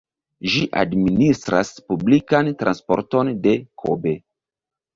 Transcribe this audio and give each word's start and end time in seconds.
Ĝi 0.53 0.61
administras 0.83 1.69
publikan 1.93 2.51
transporton 2.63 3.33
de 3.47 3.57
Kobe. 3.85 4.19